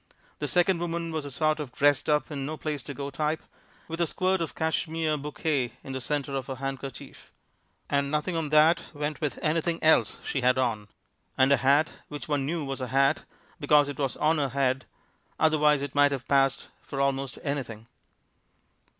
[0.39, 3.43] This second woman was a sort of dressed up and no place to go type,
[3.87, 7.31] with a squirt of Cashmere Bouquet in the center of her handkerchief.
[7.87, 10.87] And nothing on that went with anything else she had on.
[11.37, 13.25] And a hat which one knew was a hat,
[13.59, 14.85] because it was on her head,
[15.39, 17.85] otherwise it might have passed for almost anything.